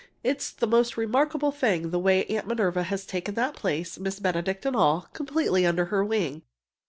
It's 0.23 0.49
the 0.49 0.65
most 0.65 0.97
remarkable 0.97 1.51
thing 1.51 1.91
the 1.91 1.99
way 1.99 2.25
Aunt 2.25 2.47
Minerva 2.47 2.81
has 2.81 3.05
taken 3.05 3.35
that 3.35 3.53
place 3.55 3.99
Miss 3.99 4.19
Benedict 4.19 4.65
and 4.65 4.75
all 4.75 5.07
completely 5.13 5.63
under 5.63 5.85
her 5.93 6.03
wing! 6.03 6.41